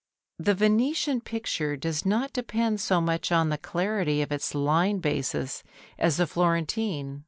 The 0.39 0.55
Venetian 0.55 1.21
picture 1.21 1.77
does 1.77 2.07
not 2.07 2.33
depend 2.33 2.81
so 2.81 3.01
much 3.01 3.31
on 3.31 3.49
the 3.49 3.57
clarity 3.59 4.23
of 4.23 4.31
its 4.31 4.55
line 4.55 4.97
basis 4.97 5.61
as 5.99 6.17
the 6.17 6.25
Florentine. 6.25 7.19